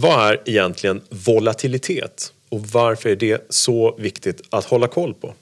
[0.00, 5.34] Vad är egentligen volatilitet och varför är det så viktigt att hålla koll på?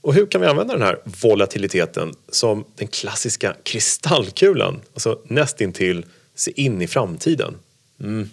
[0.00, 6.52] Och hur kan vi använda den här volatiliteten som den klassiska kristallkulan, alltså nästintill se
[6.60, 7.54] in i framtiden?
[8.00, 8.30] Mm.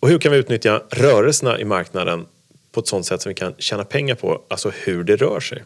[0.00, 2.26] Och hur kan vi utnyttja rörelserna i marknaden
[2.72, 5.64] på ett sådant sätt som vi kan tjäna pengar på, alltså hur det rör sig?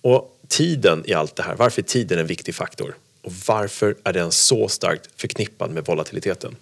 [0.00, 2.94] Och tiden i allt det här, varför är tiden en viktig faktor?
[3.22, 6.56] Och varför är den så starkt förknippad med volatiliteten?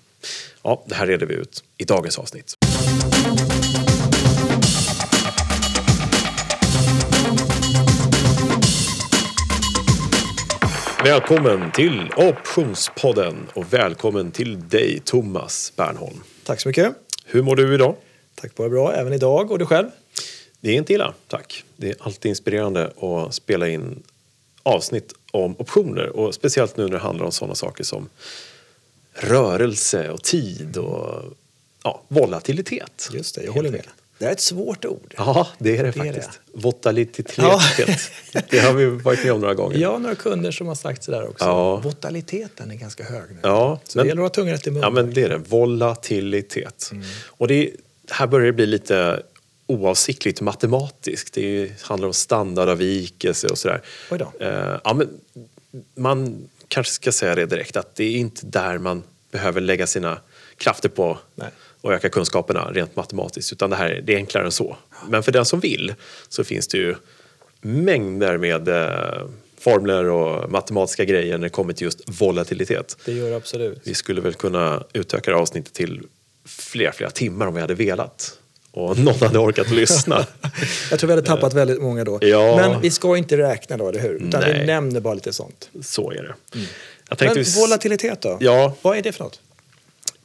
[0.62, 2.54] Ja, det här reder vi ut i dagens avsnitt.
[11.04, 16.20] Välkommen till Optionspodden och välkommen till dig Thomas Bernholm.
[16.44, 16.94] Tack så mycket.
[17.24, 17.96] Hur mår du idag?
[18.34, 19.50] Tack bara bra, även idag.
[19.50, 19.86] Och du själv?
[20.60, 21.64] Det är inte illa, tack.
[21.76, 24.02] Det är alltid inspirerande att spela in
[24.62, 28.08] avsnitt om optioner och speciellt nu när det handlar om sådana saker som
[29.14, 31.22] rörelse och tid och
[31.84, 33.08] ja, volatilitet.
[33.12, 33.86] Just det, jag håller med.
[34.18, 35.14] Det är ett svårt ord.
[35.16, 36.40] Ja, det är det, Det är faktiskt.
[36.52, 37.36] Volatilitet.
[38.50, 39.78] Det har vi varit med om några gånger.
[39.78, 41.44] Jag har några kunder som har sagt sådär också.
[41.44, 41.76] Ja.
[41.76, 43.38] Votaliteten är ganska hög nu.
[43.42, 44.82] Ja, Så men- det gäller att ha tungan rätt i munnen.
[44.82, 45.38] Ja, men det är det.
[45.38, 46.90] Volatilitet.
[47.26, 47.70] Och det är,
[48.10, 49.22] här börjar det bli lite
[49.66, 51.34] oavsiktligt matematiskt.
[51.34, 53.82] Det handlar om standardavvikelse och sådär.
[54.10, 54.44] Oj då.
[54.46, 55.08] Eh, ja, men
[55.94, 60.18] man kanske ska säga det direkt att det är inte där man behöver lägga sina
[60.56, 61.48] krafter på Nej.
[61.80, 63.52] och öka kunskaperna rent matematiskt.
[63.52, 64.76] Utan det här det är enklare än så.
[65.08, 65.94] Men för den som vill
[66.28, 66.94] så finns det ju
[67.60, 72.96] mängder med eh, formler och matematiska grejer när det kommer till just volatilitet.
[73.04, 73.80] Det gör det absolut.
[73.84, 76.02] Vi skulle väl kunna utöka det avsnittet till
[76.44, 78.38] flera, flera timmar om vi hade velat.
[78.72, 80.26] Och någon hade orkat lyssna.
[80.90, 82.18] Jag tror vi hade tappat väldigt många då.
[82.22, 82.56] Ja.
[82.56, 84.14] Men vi ska inte räkna då, eller hur?
[84.14, 84.60] Utan Nej.
[84.60, 85.70] vi nämner bara lite sånt.
[85.82, 86.34] Så är det.
[87.08, 88.36] Jag Men vi volatilitet då?
[88.40, 88.76] Ja.
[88.82, 89.40] Vad är det för något?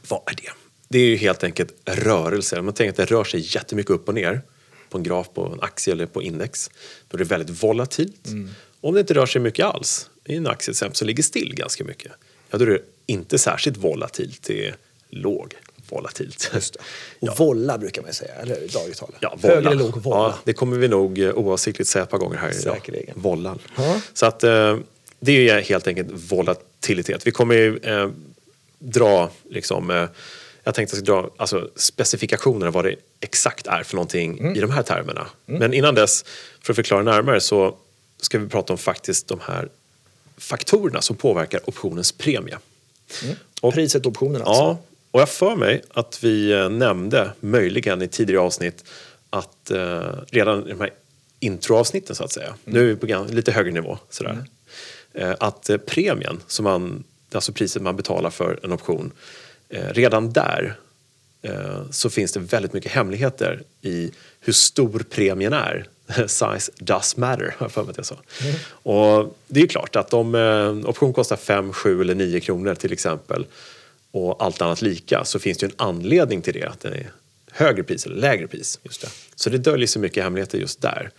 [0.07, 0.49] Vad är det?
[0.87, 2.61] Det är ju helt enkelt rörelser.
[2.61, 4.41] Man tänker att det rör sig jättemycket upp och ner
[4.89, 6.69] på en graf på en aktie eller på index.
[7.07, 8.27] Då är det väldigt volatilt.
[8.81, 11.55] Om det inte rör sig mycket alls i en aktie till exempel, som ligger still
[11.55, 12.11] ganska mycket,
[12.49, 14.43] ja, då är det inte särskilt volatilt.
[14.43, 14.75] Det är
[15.09, 15.55] låg
[15.89, 16.51] volatilt.
[17.19, 18.67] Och volla brukar man säga, eller hur?
[18.67, 19.15] Dagligt tal.
[19.19, 19.71] Ja, Hög volla.
[19.71, 20.17] eller låg volla.
[20.17, 22.75] Ja, det kommer vi nog eh, oavsiktligt säga ett par gånger här idag.
[22.75, 23.13] Säkerligen.
[23.21, 23.59] Vollan.
[23.77, 24.01] Ja.
[24.13, 24.77] Så att eh,
[25.19, 27.27] det är helt enkelt volatilitet.
[27.27, 28.09] Vi kommer ju eh,
[28.79, 30.05] dra liksom eh,
[30.63, 34.55] jag tänkte att jag ska dra alltså, specifikationerna vad det exakt är för någonting Mm.
[34.55, 35.27] i de här termerna.
[35.45, 36.25] Men innan dess,
[36.61, 37.75] för att förklara närmare, så
[38.21, 39.69] ska vi prata om faktiskt de här
[40.37, 42.57] faktorerna som påverkar optionens premie.
[43.61, 44.61] Och- Priset optionen alltså.
[44.63, 44.77] Ja,
[45.11, 48.83] och jag för mig att vi eh, nämnde möjligen i tidigare avsnitt
[49.29, 50.93] att eh, redan i de här
[51.39, 54.45] introavsnitten så att säga, nu är vi på lite högre nivå sådär,
[55.13, 59.11] eh, att eh, premien, som man, alltså priset man betalar för en option,
[59.69, 60.75] eh, redan där
[61.41, 65.87] eh, så finns det väldigt mycket hemligheter i hur stor premien är.
[66.27, 68.15] Size does matter, har jag för mig att jag sa.
[68.69, 72.75] Och det är ju klart att om eh, option kostar 5, 7 eller 9 kronor
[72.75, 73.45] till exempel
[74.11, 77.11] och allt annat lika så finns det ju en anledning till det, att det är
[77.51, 78.79] högre pris eller lägre pris.
[78.83, 79.07] Just det.
[79.35, 81.11] Så det döljer sig mycket hemligheter just där.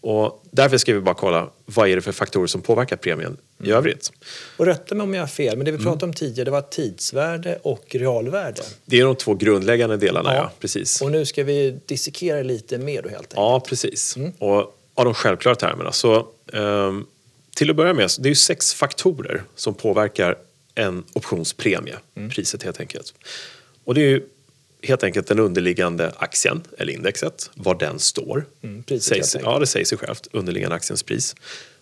[0.00, 3.70] Och därför ska vi bara kolla vad är det för faktorer som påverkar premien i
[3.70, 4.12] övrigt.
[4.56, 5.78] Och rätta mig om jag har fel, men det Mm.
[5.78, 8.62] vi pratade om tidigare det var tidsvärde och realvärde.
[8.84, 10.36] Det är de två grundläggande delarna, ja.
[10.36, 10.50] Ja.
[10.60, 11.02] precis.
[11.02, 13.32] Och nu ska vi dissekera lite mer då helt enkelt.
[13.36, 14.16] Ja, precis.
[14.38, 15.92] Och av de självklara termerna.
[15.92, 17.06] Så, ehm,
[17.56, 20.36] till att börja med, det är ju sex faktorer som påverkar
[20.78, 21.96] en optionspremie,
[22.30, 23.14] priset helt enkelt.
[23.84, 24.22] Och det är ju
[24.82, 28.46] helt enkelt den underliggande aktien, eller indexet, var den står.
[28.62, 31.34] Mm, priset sägs, ja, det säger sig självt, underliggande aktiens pris.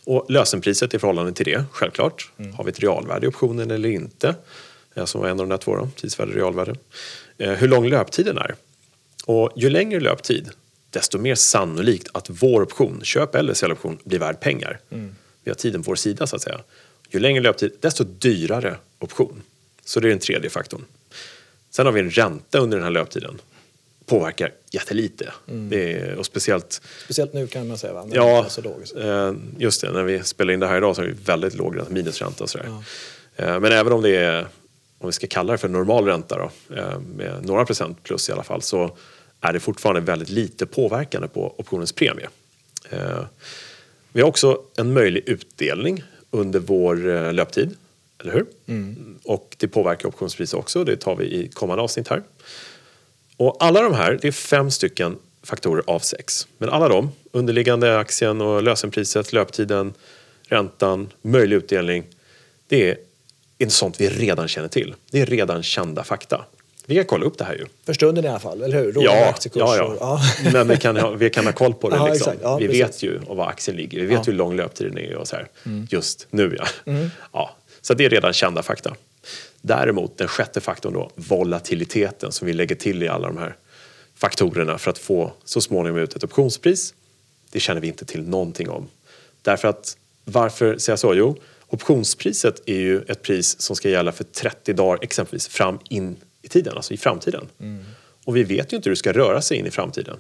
[0.05, 2.31] Och lösenpriset i förhållande till det, självklart.
[2.39, 2.53] Mm.
[2.53, 4.35] Har vi ett realvärde i optionen eller inte?
[5.05, 6.75] Som var en av de där två, då, tidsvärde och realvärde.
[7.39, 8.55] Eh, hur lång löptiden är.
[9.25, 10.51] Och ju längre löptid,
[10.91, 14.81] desto mer sannolikt att vår option, köp eller säljoption, blir värd pengar.
[15.45, 16.61] Vi har tiden på vår sida så att säga.
[17.11, 19.43] Ju längre löptid, desto dyrare option.
[19.85, 20.85] Så det är den tredje faktorn.
[21.71, 23.41] Sen har vi en ränta under den här löptiden.
[24.07, 25.33] Påverkar jättelite.
[25.47, 28.05] Det är, och speciellt Speciellt nu kan man säga, va?
[28.05, 28.83] När Ja, så låg.
[29.05, 29.93] eh, just det.
[29.93, 32.51] När vi spelar in det här idag så är det väldigt låg ränta, minusränta och
[32.51, 32.67] sådär.
[33.37, 34.41] Eh, men även om det är,
[34.99, 38.33] om vi ska kalla det för normal ränta då, eh, med några procent plus i
[38.33, 38.97] alla fall, så
[39.41, 42.29] är det fortfarande väldigt lite påverkande på optionens premie.
[44.13, 47.75] Vi har också en möjlig utdelning under vår löptid,
[48.29, 48.47] eller hur?
[49.25, 52.23] Och det påverkar optionspriset också, det tar vi i kommande avsnitt här.
[53.37, 56.47] Och alla de här, det är fem stycken faktorer av sex.
[56.59, 59.95] Men alla de, underliggande aktien och lösenpriset, löptiden,
[60.49, 62.05] räntan, möjlig utdelning,
[62.69, 62.97] det är,
[63.59, 64.95] är sånt vi redan känner till.
[65.11, 66.45] Det är redan kända fakta.
[66.89, 67.65] Vi kan kolla upp det här ju.
[67.87, 68.93] För stunden i alla fall, eller hur?
[68.93, 69.77] Rådande Ja, aktiekurser.
[69.77, 70.21] ja, ja.
[70.53, 71.97] Men vi kan, ha, vi kan ha koll på det.
[71.97, 72.33] Ja, liksom.
[72.43, 72.83] Ja, vi precis.
[72.83, 74.01] vet ju var aktien ligger.
[74.01, 74.17] Vi vet Ja.
[74.19, 74.27] Mm.
[74.27, 75.49] hur lång löptiden är och så här.
[75.91, 76.67] Just nu ja.
[77.33, 77.57] ja.
[77.87, 78.97] Så det är redan kända fakta.
[79.61, 83.57] Däremot den sjätte faktorn då, volatiliteten som vi lägger till i alla de här
[84.15, 86.95] faktorerna för att få så småningom ut ett optionspris.
[87.51, 88.89] Det känner vi inte till någonting om.
[89.43, 91.15] Därför att, varför säger jag så?
[91.15, 91.37] Jo,
[91.69, 96.49] optionspriset är ju ett pris som ska gälla för 30 dagar exempelvis fram in i
[96.49, 97.47] tiden, alltså i framtiden.
[98.25, 100.17] Och vi vet ju inte hur det ska röra sig in i framtiden.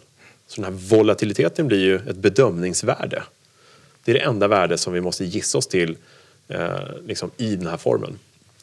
[0.46, 3.22] Så den här volatiliteten blir ju ett bedömningsvärde.
[4.04, 5.96] Det är det enda värde som vi måste gissa oss till
[7.04, 8.18] liksom i den här formen.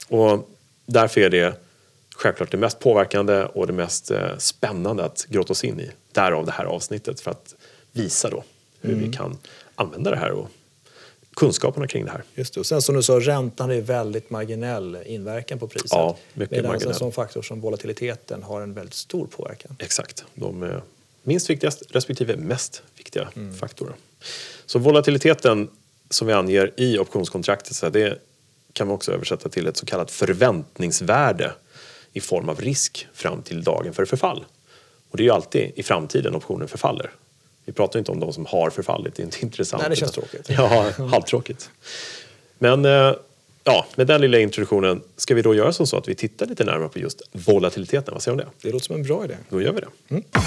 [0.08, 0.50] Och
[0.86, 1.56] därför är det
[2.16, 5.92] självklart det mest påverkande och det mest eh, spännande att grotta oss in i.
[6.12, 7.56] Därav det här avsnittet för att
[7.92, 8.44] visa då
[8.82, 9.38] hur vi kan
[9.76, 10.50] använda det här och
[11.36, 12.24] kunskaperna kring det här.
[12.36, 12.60] Just det.
[12.60, 15.92] Och sen som du sa, räntan är väldigt marginell inverkan på priset.
[15.92, 16.90] Ja, mycket Medan marginell.
[16.90, 19.76] en sån faktor som volatiliteten har en väldigt stor påverkan.
[19.80, 20.26] Exakt.
[20.36, 20.82] De är
[21.24, 23.94] minst viktigast respektive mest viktiga faktorer.
[24.66, 25.70] Så volatiliteten
[26.10, 28.20] som vi anger i optionskontraktet så det
[28.74, 31.52] kan man också översätta till ett så kallat förväntningsvärde
[32.14, 34.46] i form av risk fram till dagen för förfall.
[35.10, 37.12] Och det är ju alltid i framtiden optionen förfaller.
[37.66, 39.82] Vi pratar inte om de som har förfallit, det är inte intressant.
[39.82, 40.50] Nej, det känns tråkigt.
[40.50, 41.70] Ja, halvtråkigt.
[42.60, 43.14] Men eh,
[43.64, 46.64] ja, med den lilla introduktionen ska vi då göra som så att vi tittar lite
[46.64, 48.14] närmare på just volatiliteten.
[48.14, 48.68] Vad säger du om det?
[48.68, 49.36] Det låter som en bra idé.
[49.50, 49.88] Då gör vi det.
[50.08, 50.40] Ja,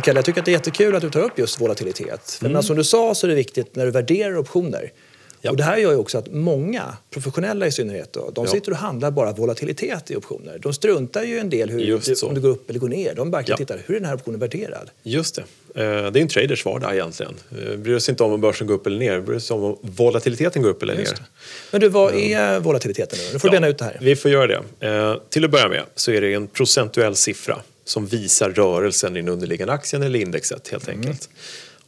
[0.00, 2.30] Kalle, jag tycker att det är jättekul att du tar upp just volatilitet.
[2.40, 4.92] För men som du sa så är det viktigt när du värderar optioner.
[5.40, 5.50] Ja.
[5.50, 8.50] Och det här gör ju också att många, professionella i synnerhet, då, de Ja.
[8.50, 10.58] sitter och handlar bara volatilitet i optioner.
[10.62, 13.14] De struntar ju en del hur, det, om det går upp eller går ner.
[13.14, 13.66] De verkligen Ja.
[13.66, 14.90] tittar, hur är den här optionen värderad?
[15.02, 15.42] Just det.
[15.82, 17.34] Eh, Det är en traders vardag egentligen.
[17.70, 19.76] Eh, Bryr sig inte om om börsen går upp eller ner, bryr sig om om
[19.80, 21.08] volatiliteten går upp eller ner.
[21.70, 23.32] Men du, vad är volatiliteten nu?
[23.32, 23.98] Nu får du bena ut det här.
[24.00, 24.88] Vi får göra det.
[24.88, 29.20] Eh, till att börja med så är det en procentuell siffra som visar rörelsen i
[29.20, 31.00] den underliggande aktien eller indexet helt Mm.
[31.00, 31.28] enkelt.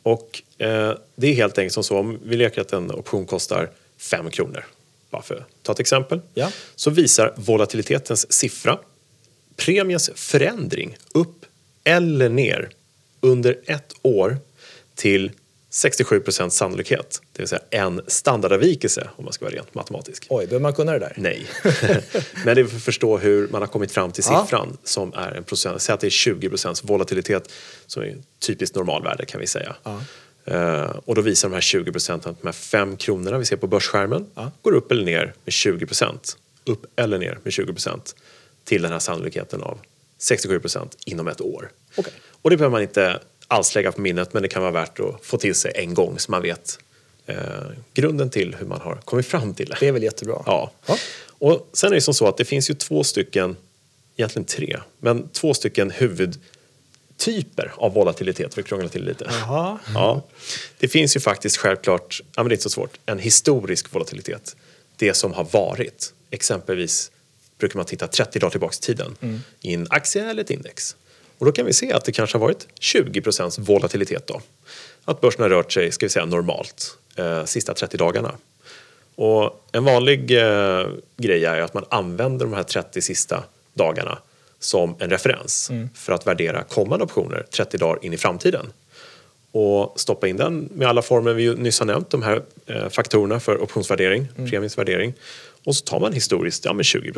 [0.03, 3.71] Och eh, det är helt enkelt som så, om vi leker att en option kostar
[3.99, 4.65] 5 kronor,
[5.11, 6.51] bara för att ta ett exempel, Ja.
[6.75, 8.79] så visar volatilitetens siffra
[9.57, 11.45] premiens förändring upp
[11.85, 12.71] eller ner
[13.21, 14.39] under ett år
[14.95, 15.31] till
[15.77, 20.27] 67% sannolikhet, det vill säga en standardavvikelse om man ska vara rent matematisk.
[20.31, 21.13] Oj, behöver man kunna det där?
[21.17, 21.47] Nej.
[22.45, 24.43] Men det är för att förstå hur man har kommit fram till Ja.
[24.45, 25.83] siffran som är en procent.
[25.83, 27.53] Säg att det är 20 procents volatilitet
[27.87, 29.77] som är typiskt normalvärde kan vi säga.
[29.83, 30.01] Ja.
[30.45, 33.57] Eh, och då visar de här 20 procenten att de här 5 kronorna vi ser
[33.57, 34.51] på börsskärmen Ja.
[34.63, 36.37] går upp eller ner med 20 procent.
[36.65, 38.15] Upp eller ner med 20 procent
[38.65, 39.79] till den här sannolikheten av
[40.19, 41.71] 67 procent inom ett år.
[41.97, 42.13] Okej.
[42.43, 45.25] Och det behöver man inte alls lägga på minnet men det kan vara värt att
[45.25, 46.79] få till sig en gång så man vet
[47.27, 47.37] eh,
[47.95, 49.77] grunden till hur man har kommit fram till det.
[49.81, 50.43] Det är väl jättebra?
[50.47, 50.73] Ja.
[50.87, 50.99] Ja.
[51.39, 53.57] Och sen är det som så att det finns ju två stycken,
[54.17, 59.27] egentligen tre, men två stycken huvudtyper av volatilitet för att krångla till lite.
[59.31, 59.79] Jaha.
[59.95, 60.23] Ja.
[60.79, 64.57] Det finns ju faktiskt självklart, ja, men det är inte så svårt, en historisk volatilitet.
[64.97, 66.13] Det som har varit.
[66.31, 67.11] Exempelvis
[67.59, 69.17] brukar man titta 30 dagar tillbaka i tiden
[69.61, 70.97] i en aktie eller ett index.
[71.39, 74.41] Och då kan vi se att det kanske har varit 20% volatilitet då.
[75.05, 78.35] Att börsen har rört sig, ska vi säga normalt, eh, sista 30 dagarna.
[79.15, 80.87] Och en vanlig eh,
[81.17, 83.45] grej är att man använder de här 30 sista
[83.75, 84.19] dagarna
[84.59, 88.67] som en referens för att värdera kommande optioner 30 dagar in i framtiden.
[89.53, 93.41] Och stoppa in den med alla former vi nyss har nämnt, de här eh, faktorerna
[93.41, 95.15] för optionsvärdering, premiens värdering.
[95.65, 97.13] Och så tar man historiskt ja, med 20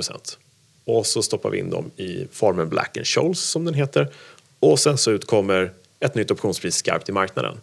[0.88, 4.12] och så stoppar vi in dem i formen Black and Scholes som den heter.
[4.61, 7.61] Och sen så utkommer ett nytt optionspris skarpt i marknaden.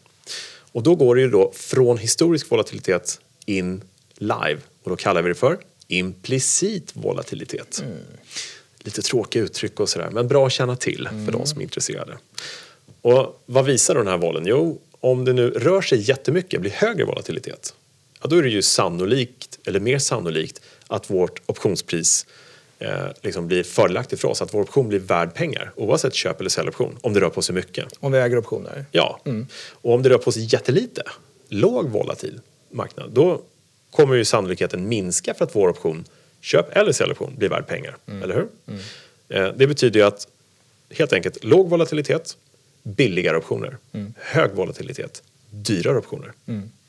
[0.72, 3.82] Och då går det ju då från historisk volatilitet in
[4.18, 7.84] live och då kallar vi det för implicit volatilitet.
[8.80, 12.18] Lite tråkiga uttryck och sådär men bra att känna till för de som är intresserade.
[13.02, 14.44] Och vad visar då den här volen?
[14.46, 17.74] Jo, om det nu rör sig jättemycket, blir högre volatilitet,
[18.22, 22.45] ja, då är det ju sannolikt, eller mer sannolikt, att vårt optionspris eh,
[23.22, 26.98] liksom blir fördelaktigt för oss, att vår option blir värd pengar oavsett köp eller säljoption,
[27.02, 27.86] om det rör på sig mycket.
[28.00, 28.86] Om vi äger optioner?
[28.92, 29.20] Ja,
[29.72, 31.04] och om det rör på sig jättelite,
[31.50, 32.40] låg volatil
[32.72, 33.42] marknad, då
[33.92, 36.06] kommer ju sannolikheten minska för att vår option,
[36.42, 37.98] köp eller säljoption, blir värd pengar.
[38.24, 38.48] Eller hur?
[39.30, 40.28] Eh, Det betyder ju att
[40.90, 42.38] helt enkelt låg volatilitet,
[42.84, 43.78] billigare optioner.
[44.18, 46.34] Hög volatilitet, dyrare optioner.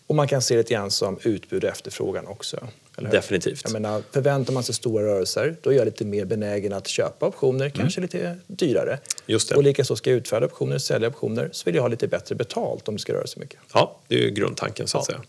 [0.07, 2.69] Och man kan se det lite grann som utbud och efterfrågan också.
[2.97, 3.61] Definitivt.
[3.65, 7.27] Jag menar, förväntar man sig stora rörelser, då är jag lite mer benägen att köpa
[7.27, 8.91] optioner, kanske lite dyrare.
[8.91, 9.01] Mm.
[9.27, 9.55] Just det.
[9.55, 12.89] Och likaså ska jag utfärda optioner, sälja optioner, så vill jag ha lite bättre betalt
[12.89, 13.59] om det ska röra sig mycket.
[13.75, 15.21] Ja, det är ju grundtanken så att säga.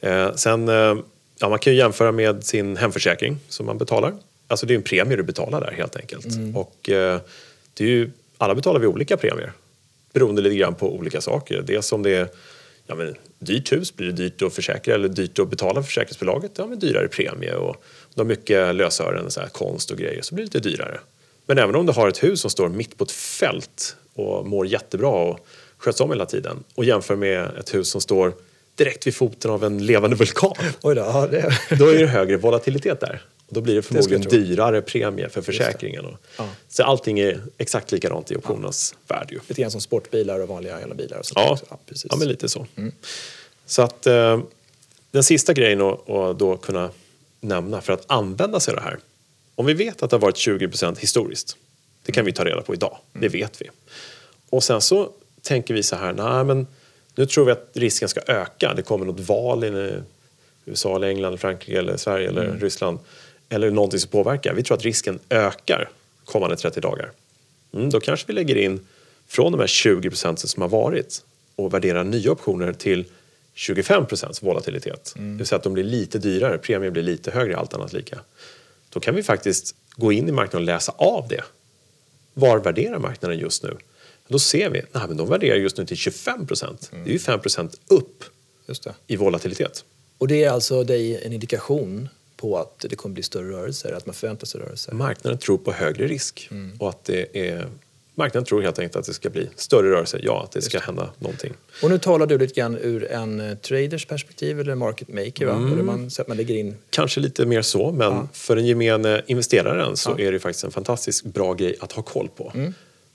[0.00, 0.96] Eh, sen, eh,
[1.38, 4.14] ja, man kan ju jämföra med sin hemförsäkring som man betalar.
[4.46, 6.26] alltså det är en premie du betalar där helt enkelt.
[6.54, 7.20] Och eh,
[7.74, 9.52] det är ju, alla betalar vi olika premier
[10.12, 11.62] beroende lite grann på olika saker.
[11.66, 12.28] Dels om det är
[12.90, 16.50] ja, men, dyrt hus, blir det dyrt att försäkra eller dyrt att betala för försäkringsbolaget,
[16.56, 20.34] ja men dyrare premie och de har mycket lösören, så här, konst och grejer, så
[20.34, 21.00] blir det lite dyrare.
[21.46, 24.66] Men även om du har ett hus som står mitt på ett fält och mår
[24.66, 25.46] jättebra och
[25.78, 28.32] sköts om hela tiden och jämför med ett hus som står
[28.74, 30.54] direkt vid foten av en levande vulkan.
[30.82, 31.76] Oj då, ja, det...
[31.78, 33.22] Då är det högre volatilitet där.
[33.50, 34.30] Då blir det förmodligen tro.
[34.30, 36.06] dyrare premie för försäkringen.
[36.38, 36.48] Ja.
[36.68, 39.40] Så allting är exakt likadant i optionernas värld ju.
[39.48, 42.06] Lite grann som sportbilar och vanliga hela bilar och Ja, ja, precis.
[42.10, 42.66] ja men lite så.
[43.66, 44.40] Så att eh,
[45.10, 46.90] den sista grejen att, då kunna
[47.40, 48.98] nämna för att använda sig av det här.
[49.54, 51.56] Om vi vet att det har varit 20% historiskt,
[52.02, 53.70] det kan vi ta reda på idag, det vet vi.
[54.50, 55.10] Och sen så
[55.42, 56.66] tänker vi så här, nej men
[57.14, 59.92] nu tror vi att risken ska öka, det kommer något val i
[60.64, 62.98] USA, eller England, Frankrike, eller Sverige eller Ryssland
[63.50, 64.54] eller någonting som påverkar.
[64.54, 65.90] Vi tror att risken ökar
[66.24, 67.12] kommande 30 dagar.
[67.74, 68.86] Mm, då kanske vi lägger in
[69.26, 71.24] från de här 20 procenten som har varit
[71.56, 73.04] och värderar nya optioner till
[73.54, 75.12] 25 procents volatilitet.
[75.16, 78.18] Det vill säga att de blir lite dyrare, premien blir lite högre, allt annat lika.
[78.90, 81.44] Då kan vi faktiskt gå in i marknaden och läsa av det.
[82.34, 83.76] Var värderar marknaden just nu?
[84.28, 86.90] Då ser vi att de värderar just nu till 25 procent.
[86.92, 88.24] Det är ju 5 procent upp
[88.66, 88.94] Just det.
[89.06, 89.84] i volatilitet.
[90.18, 92.08] Och det är alltså dig en indikation
[92.40, 94.92] på att det kommer bli större rörelser, att man förväntar sig rörelser?
[94.92, 97.66] Marknaden tror på högre risk och att det är
[98.14, 101.10] Marknaden tror helt enkelt att det ska bli större rörelse, ja, att det ska hända
[101.18, 101.52] någonting.
[101.82, 105.52] Och nu talar du lite grann ur en eh, traders perspektiv eller market maker, va?
[105.52, 105.72] Mm.
[105.72, 106.76] Eller man, så att man lägger in...
[106.90, 108.28] Kanske lite mer så, men Ja.
[108.32, 110.24] för den gemene investeraren så Ja.
[110.24, 112.52] är det faktiskt en fantastiskt bra grej att ha koll på.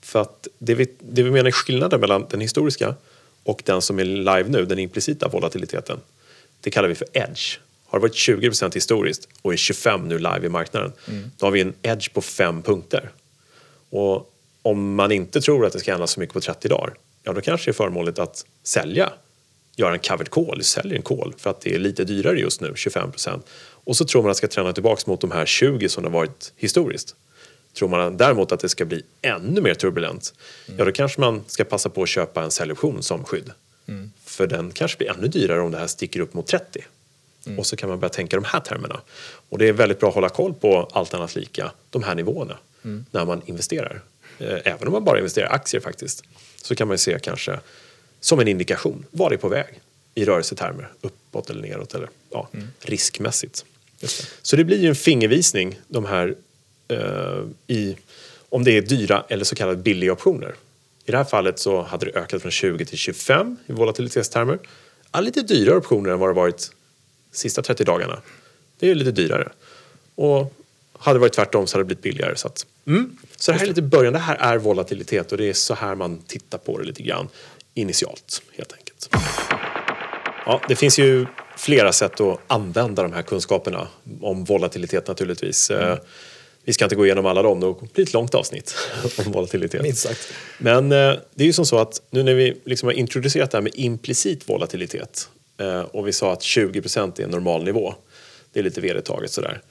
[0.00, 2.94] För att det vi, det vi menar är skillnaden mellan den historiska
[3.42, 5.98] och den som är live nu, den implicita volatiliteten.
[6.60, 7.58] Det kallar vi för edge.
[7.86, 10.92] Har varit 20% historiskt och är 25 nu live i marknaden,
[11.36, 13.10] då har vi en edge på fem punkter.
[13.90, 17.32] Och om man inte tror att det ska hända så mycket på 30 dagar, ja
[17.32, 19.12] då kanske det är förmånligt att sälja.
[19.76, 22.72] Göra en covered call, säljer en call för att det är lite dyrare just nu,
[22.72, 23.40] 25%
[23.84, 26.08] Och så tror man att det ska trenda tillbaka mot de här 20 som det
[26.08, 27.14] har varit historiskt.
[27.78, 30.34] Tror man däremot att det ska bli ännu mer turbulent,
[30.78, 33.50] ja då kanske man ska passa på att köpa en säljoption som skydd.
[34.24, 36.84] För den kanske blir ännu dyrare om det här sticker upp mot 30.
[37.58, 39.00] Och så kan man börja tänka de här termerna.
[39.48, 42.58] Och det är väldigt bra att hålla koll på allt annat lika, de här nivåerna,
[43.10, 44.00] när man investerar.
[44.38, 46.24] Eh, Även om man bara investerar i aktier faktiskt,
[46.62, 47.58] så kan man ju se kanske
[48.20, 49.80] som en indikation, var det är på väg
[50.14, 52.48] i rörelsetermer, uppåt eller neråt eller ja,
[52.80, 53.64] riskmässigt.
[54.00, 54.26] Just det.
[54.42, 56.34] Så det blir ju en fingervisning de här
[56.88, 57.96] eh, i
[58.48, 60.54] om det är dyra eller så kallade billiga optioner.
[61.04, 64.58] I det här fallet så hade det ökat från 20 till 25 i volatilitetstermer.
[65.12, 66.70] Ja, lite dyrare optioner än vad det varit
[67.36, 68.20] sista 30 dagarna.
[68.78, 69.48] Det är lite dyrare.
[70.14, 70.54] Och
[70.98, 72.36] hade det varit tvärtom så hade det blivit billigare.
[72.36, 73.16] Så, att, mm.
[73.36, 74.12] så det här är lite början.
[74.12, 77.28] Det här är volatilitet och det är så här man tittar på det lite grann
[77.74, 79.08] initialt helt enkelt.
[80.46, 81.26] Ja, det finns ju
[81.56, 83.88] flera sätt att använda de här kunskaperna
[84.20, 85.70] om volatilitet naturligtvis.
[85.70, 85.98] Eh,
[86.64, 88.74] Vi ska inte gå igenom alla dem, det blir ett långt avsnitt
[89.26, 89.82] om volatilitet.
[89.82, 90.32] Minst sagt.
[90.58, 93.56] Men eh, det är ju som så att nu när vi liksom har introducerat det
[93.56, 97.94] här med implicit volatilitet Eh, och vi sa att 20% är en normal nivå,
[98.52, 99.62] det är lite vedertaget sådär.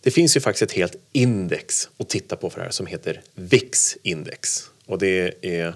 [0.00, 3.22] Det finns ju faktiskt ett helt index att titta på för det här som heter
[3.34, 4.70] VIX-index.
[4.86, 5.74] Och det är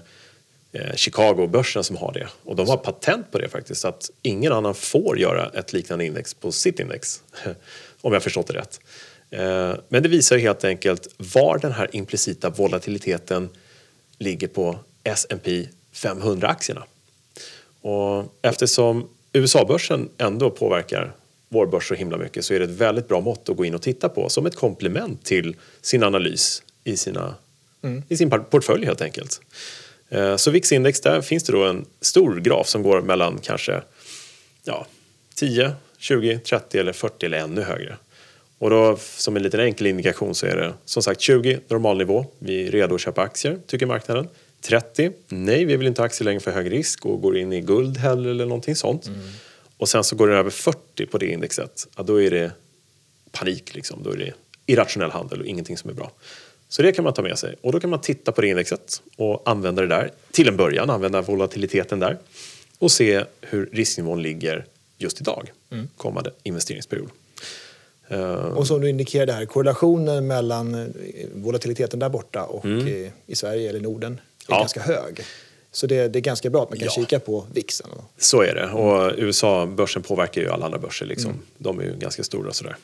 [0.71, 2.27] eh, Chicago-börsen som har det.
[2.43, 6.05] Och de har patent på det faktiskt, så att ingen annan får göra ett liknande
[6.05, 7.21] index på sitt index.
[8.01, 8.79] om jag förstått det rätt.
[9.29, 13.49] Eh, men det visar ju helt enkelt var den här implicita volatiliteten
[14.17, 16.83] ligger på S&P 500-aktierna.
[17.81, 21.11] Och eftersom USA-börsen ändå påverkar
[21.49, 23.75] vår börs så himla mycket så är det ett väldigt bra mått att gå in
[23.75, 27.35] och titta på som ett komplement till sin analys i, sina,
[28.09, 29.41] i sin portfölj helt enkelt.
[30.09, 33.81] Eh, Så VIX-index, där finns det då en stor graf som går mellan kanske
[34.63, 34.85] ja,
[35.35, 37.97] 10, 20, 30 eller 40 eller ännu högre.
[38.57, 42.67] Och då som en liten enkel indikation så är det som sagt 20 normalnivå, vi
[42.67, 44.27] är redo att köpa aktier tycker marknaden.
[44.65, 47.61] 30, nej vi vill inte ha aktier längre för hög risk och går in i
[47.61, 49.09] guld heller eller någonting sånt.
[49.77, 52.51] Och sen så går det över 40 på det indexet, ja, då är det
[53.31, 54.33] panik liksom, då är det
[54.65, 56.11] irrationell handel och ingenting som är bra.
[56.69, 57.55] Så det kan man ta med sig.
[57.61, 60.89] Och då kan man titta på det indexet och använda det där till en början,
[60.89, 62.17] använda volatiliteten där
[62.79, 64.65] och se hur risknivån ligger
[64.97, 65.51] just idag,
[65.97, 67.09] kommande investeringsperiod.
[68.07, 70.85] Eh, Och som du indikerade här, korrelationen mellan eh,
[71.35, 74.57] volatiliteten där borta och eh, i Sverige eller Norden är Mm.
[74.57, 74.59] Ja.
[74.59, 75.21] ganska hög.
[75.71, 76.91] Så det, det är ganska bra att man kan Ja.
[76.91, 77.87] kika på VIXen.
[78.17, 78.67] Så är det.
[78.69, 81.05] Och USA-börsen påverkar ju alla andra börser.
[81.05, 81.33] Liksom.
[81.57, 82.75] De är ju ganska stora sådär.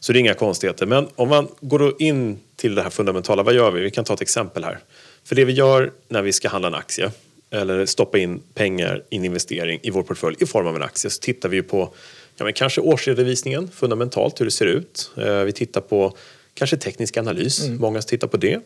[0.00, 0.86] Så det är inga konstigheter.
[0.86, 3.80] Men om man går in till det här fundamentala, vad gör vi?
[3.80, 4.78] Vi kan ta ett exempel här.
[5.24, 7.10] För det vi gör när vi ska handla en aktie
[7.50, 11.10] eller stoppa in pengar i en investering i vår portfölj i form av en aktie
[11.10, 11.92] så tittar vi ju på
[12.36, 15.10] ja, men kanske årsredovisningen fundamentalt, hur det ser ut.
[15.16, 16.16] Eh, Vi tittar på
[16.54, 18.60] kanske teknisk analys, många tittar på det.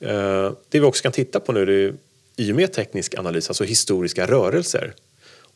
[0.00, 1.94] Eh, Det vi också kan titta på nu är
[2.36, 4.94] i och med teknisk analys, alltså historiska rörelser.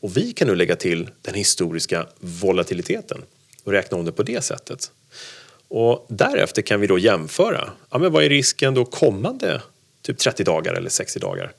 [0.00, 3.22] Och vi kan nu lägga till den historiska volatiliteten
[3.64, 4.90] och räkna om det på det sättet.
[5.68, 7.70] Och därefter kan vi då jämföra.
[7.90, 9.62] Ja, men vad är risken då kommande
[10.02, 11.52] typ 30 dagar eller 60 dagar?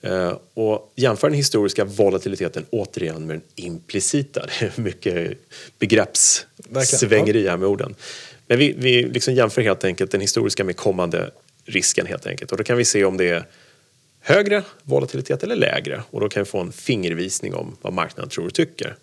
[0.00, 4.46] Eh, och jämföra den historiska volatiliteten återigen med den implicita.
[4.60, 5.38] Det är mycket
[5.78, 7.94] begreppssvängeri här med orden.
[8.46, 11.30] Men vi, vi liksom jämför helt enkelt den historiska med kommande
[11.66, 12.52] risken helt enkelt.
[12.52, 13.46] Och då kan vi se om det är
[14.20, 16.02] högre volatilitet eller lägre.
[16.10, 18.96] Och då kan vi få en fingervisning om vad marknaden tror och tycker.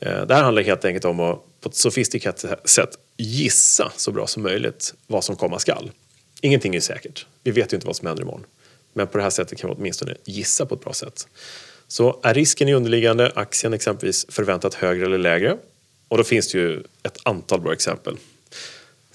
[0.00, 4.26] Eh, det här handlar helt enkelt om att på ett sofistikerat sätt gissa så bra
[4.26, 5.90] som möjligt vad som komma skall.
[6.40, 7.26] Ingenting är säkert.
[7.42, 8.44] Vi vet ju inte vad som händer imorgon.
[8.92, 11.28] Men på det här sättet kan vi åtminstone gissa på ett bra sätt.
[11.88, 15.58] Så är risken i underliggande aktien exempelvis förväntat högre eller lägre?
[16.08, 18.16] Och då finns det ju ett antal bra exempel.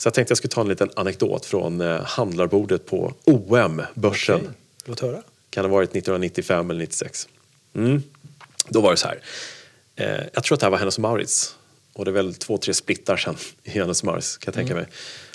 [0.04, 4.36] Så jag tänkte jag skulle ta en liten anekdot från eh, handlarbordet på OM-börsen.
[4.36, 4.50] Okej,
[4.86, 5.24] Låt höra.
[5.50, 7.28] Kan ha varit 1995 eller 96.
[7.76, 8.04] Mm.
[8.68, 9.22] Då var det så här.
[9.96, 11.56] Eh, jag tror att det här var Hennes Mauritz.
[11.94, 14.86] Och det är väl två, tre splittar sen i Hennes Mauritz kan jag tänka mig.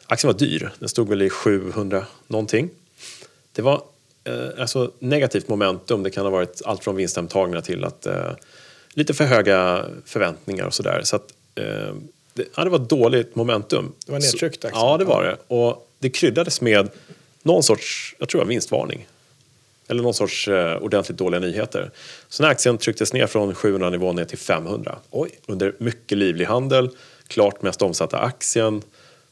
[0.06, 0.70] Aktien var dyr.
[0.78, 2.70] Den stod väl i 700 någonting.
[3.52, 3.82] Det var
[4.24, 6.02] eh, alltså negativt momentum.
[6.02, 8.32] Det kan ha varit allt från vinsthemtagningar till att eh,
[8.90, 11.00] lite för höga förväntningar och sådär.
[11.04, 11.94] Så att, eh,
[12.38, 13.92] det, ja, det var dåligt momentum.
[14.06, 14.68] Det var nedtryckt, Så-.
[14.72, 15.54] Ja, det var det.
[15.54, 16.88] Och det kryddades med
[17.42, 19.06] någon sorts, jag tror det var vinstvarning.
[19.88, 21.90] Eller någon sorts eh, ordentligt dåliga nyheter.
[22.28, 24.98] Så när aktien trycktes ner från 700 nivån ner till 500.
[25.10, 25.30] Oj.
[25.46, 26.90] Under mycket livlig handel,
[27.26, 28.82] klart mest omsatta aktien.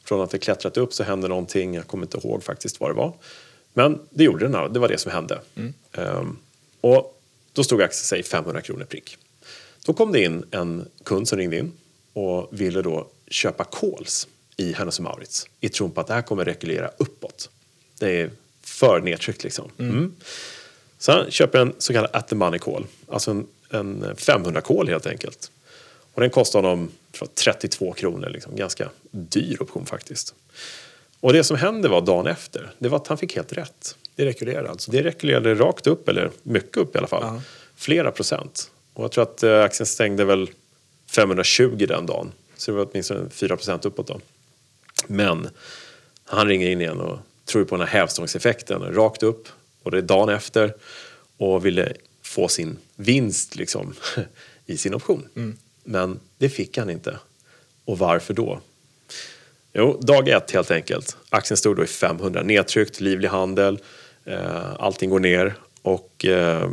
[0.03, 2.93] Från att det klättrat upp så hände någonting, jag kommer inte ihåg faktiskt vad det
[2.93, 3.13] var.
[3.73, 5.39] Men det gjorde den, det var det som hände.
[5.91, 6.37] Ehm,
[6.81, 7.21] och
[7.53, 9.17] då stod aktien sig 500 kronor prick.
[9.85, 11.71] Då kom det in en kund som ringde in
[12.17, 14.27] och ville då köpa calls
[14.57, 17.49] i Hennes Mauritz i tron på att det här kommer rekulera uppåt.
[17.99, 18.31] Det är
[18.63, 19.71] för nedtryckt liksom.
[19.77, 20.15] Mm.
[20.97, 24.87] Så han köper en så kallad at the money call, alltså en, en 500 call
[24.87, 25.51] helt enkelt.
[26.13, 28.55] Och den kostar honom tror jag, 32 kronor, liksom.
[28.55, 30.35] ganska dyr option faktiskt.
[31.19, 33.95] Och det som hände var dagen efter, det var att han fick helt rätt.
[34.15, 34.91] Det rekylerar alltså.
[34.91, 37.23] Det rekylerade rakt upp, eller mycket upp i alla fall.
[37.23, 37.41] Ja.
[37.75, 38.71] Flera procent.
[38.93, 40.49] Och jag tror att eh, aktien stängde väl
[41.11, 42.31] 520 den dagen.
[42.57, 44.19] Så det var åtminstone 4 procent uppåt då.
[45.07, 45.49] Men
[46.25, 49.47] han ringer in igen och tror på den här hävstångseffekten rakt upp.
[49.83, 50.73] Och det är dagen efter.
[51.37, 53.93] Och ville få sin vinst liksom
[54.65, 55.57] i sin option.
[55.83, 57.19] Men det fick han inte.
[57.85, 58.59] Och varför då?
[59.73, 61.17] Jo, dag ett helt enkelt.
[61.29, 63.79] Aktien stod då i 500, nedtryckt, livlig handel,
[64.25, 66.71] eh, allting går ner och eh,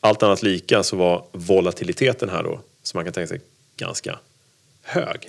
[0.00, 3.40] allt annat lika så var volatiliteten här då, som man kan tänka sig,
[3.76, 4.18] ganska
[4.82, 5.28] hög.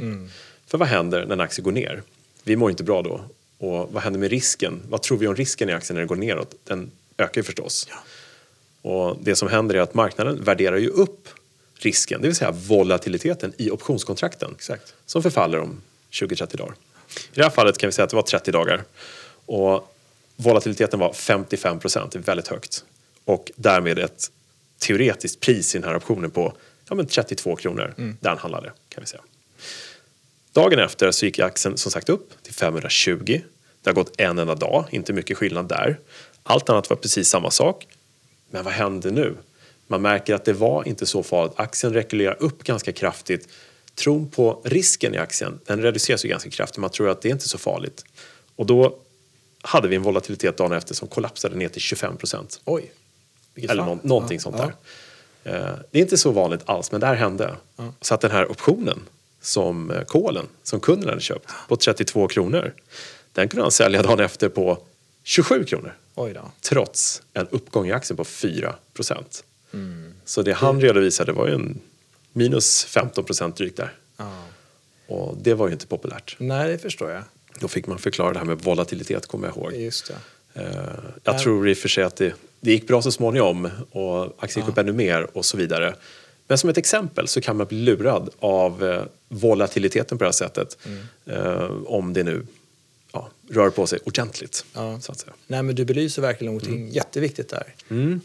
[0.68, 2.04] För vad händer när en aktie går ner?
[2.44, 3.22] Vi mår inte bra då.
[3.58, 4.82] Och vad händer med risken?
[4.90, 6.56] Vad tror vi om risken i aktien när den går neråt?
[6.64, 7.88] Den ökar ju förstås.
[8.82, 11.30] Och det som händer är att marknaden värderar ju upp
[11.76, 14.94] risken, det vill säga volatiliteten i optionskontrakten Exakt.
[15.06, 15.82] som förfaller om
[16.12, 16.76] 20-30 dagar.
[17.16, 18.84] I det här fallet kan vi säga att det var 30 dagar
[19.46, 19.96] och
[20.36, 22.84] volatiliteten var 55 procent, det är väldigt högt.
[23.26, 24.32] Och därmed ett
[24.80, 26.54] teoretiskt pris i den här optionen på
[26.90, 29.22] ja, men 32 kronor där den handlade kan vi säga.
[30.54, 33.42] Dagen efter så gick aktien som sagt upp till 520.
[33.82, 36.00] Det har gått en enda dag, inte mycket skillnad där.
[36.44, 37.88] Allt annat var precis samma sak.
[38.52, 39.36] Men vad hände nu?
[39.88, 41.54] Man märker att det var inte så farligt.
[41.56, 43.48] Aktien rekylerar upp ganska kraftigt.
[43.96, 46.78] Tron på risken i aktien den reduceras ju ganska kraftigt.
[46.78, 48.06] Man tror att det är inte så farligt.
[48.56, 48.98] Och då
[49.62, 52.62] hade vi en volatilitet dagen efter som kollapsade ner till 25 procent.
[52.66, 52.92] Oj.
[53.56, 53.86] Eller fall.
[53.86, 54.64] nå- någonting Ja, sånt ja.
[54.66, 54.70] där.
[54.72, 54.76] Eh,
[55.92, 57.56] Det är inte så vanligt alls, men det här hände.
[58.02, 59.00] Så att den här optionen
[59.42, 62.74] som eh, kolen, som kunden hade köpt på 32 kronor,
[63.34, 64.78] den kunde han sälja dagen efter på
[65.24, 65.94] 27 kronor.
[66.62, 69.44] Trots en uppgång i aktien på 4 procent.
[69.74, 70.14] Mm.
[70.26, 71.80] Så det han redovisade var ju en
[72.34, 73.94] minus 15 procent drygt där.
[74.18, 74.44] Ja.
[75.08, 76.36] Och det var ju inte populärt.
[76.40, 77.24] Nej, det förstår jag.
[77.60, 79.74] Då fick man förklara det här med volatilitet, kommer jag ihåg.
[79.74, 80.12] Just
[80.54, 80.62] det.
[80.62, 80.90] Eh,
[81.24, 82.34] Jag tror i och för sig att det,
[82.66, 85.96] det gick bra så småningom och aktien gick upp ännu mer och så vidare.
[86.48, 90.32] Men som ett exempel så kan man bli lurad av eh, volatiliteten på det här
[90.32, 90.78] sättet.
[90.86, 91.02] Mm.
[91.26, 92.46] Eh, om det nu
[93.12, 94.66] ja, rör på sig ordentligt.
[94.74, 95.00] Ja.
[95.02, 95.34] Så att säga.
[95.48, 96.90] Nej, men du belyser verkligen någonting Mm.
[96.90, 97.76] jätteviktigt där.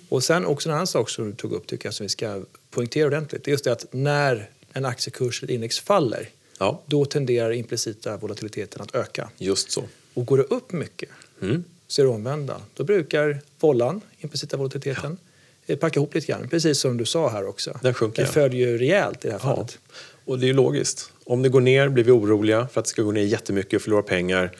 [0.08, 2.42] Och sen också en annan sak som du tog upp tycker jag som vi ska
[2.70, 3.44] poängtera ordentligt.
[3.44, 8.16] Det är just det att när en aktiekurs eller index faller Ja, då tenderar implicita
[8.16, 9.30] volatiliteten att öka.
[9.38, 9.84] just så.
[10.14, 11.08] Och går det upp mycket
[11.42, 11.64] Mm.
[11.90, 12.60] Så är det omvända.
[12.74, 15.18] Då brukar vollan, implicita volatiliteten,
[15.66, 16.48] eh, packa ihop lite grann.
[16.48, 17.78] Precis som du sa här också.
[17.82, 18.32] Den sjunker, Den ja.
[18.32, 19.54] följer ju rejält i det här Ja.
[19.56, 19.78] fallet.
[20.24, 21.12] Och det är ju logiskt.
[21.24, 23.82] Om det går ner blir vi oroliga för att det ska gå ner jättemycket och
[23.82, 24.50] förlora pengar.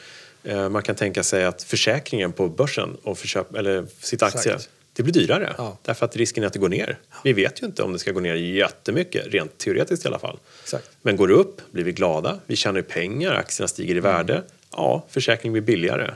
[0.45, 4.53] Eh, Man kan tänka sig att försäkringen på börsen och för köp, eller sitt aktie,
[4.55, 4.71] Exakt.
[4.93, 5.55] det blir dyrare.
[5.59, 5.79] Ja.
[5.83, 6.99] Därför att risken är att det går ner.
[7.25, 10.39] Vi vet ju inte om det ska gå ner jättemycket, rent teoretiskt i alla fall.
[10.63, 10.91] Exakt.
[11.03, 14.43] Men går det upp blir vi glada, vi tjänar pengar, aktierna stiger i värde.
[14.73, 16.11] Ja, försäkringen blir billigare.